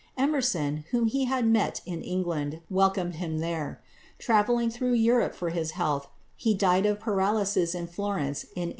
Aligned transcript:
Emerson, 0.17 0.83
who 0.89 1.05
had 1.27 1.45
met 1.47 1.77
him 1.85 1.99
in 1.99 2.01
England, 2.01 2.59
welcomed 2.71 3.17
him 3.17 3.37
there. 3.37 3.79
Travelling 4.17 4.71
through 4.71 4.93
Europe 4.93 5.35
for 5.35 5.51
his 5.51 5.71
health, 5.77 6.07
he 6.35 6.55
died 6.55 6.87
of 6.87 6.99
paralysis 6.99 7.75
in 7.75 7.85
Florence 7.85 8.41
in 8.45 8.69
1861. 8.69 8.69